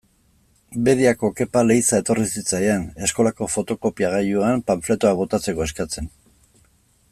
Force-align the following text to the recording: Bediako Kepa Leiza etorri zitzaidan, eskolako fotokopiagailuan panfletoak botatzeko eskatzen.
Bediako 0.85 1.29
Kepa 1.41 1.61
Leiza 1.67 1.99
etorri 2.03 2.25
zitzaidan, 2.39 2.87
eskolako 3.09 3.49
fotokopiagailuan 3.57 4.67
panfletoak 4.71 5.23
botatzeko 5.23 5.71
eskatzen. 5.71 6.11